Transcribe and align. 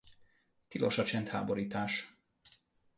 Tilos 0.67 0.97
a 0.97 1.03
csendháborítás! 1.03 2.13